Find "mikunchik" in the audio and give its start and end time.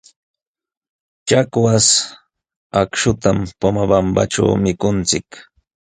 4.63-5.27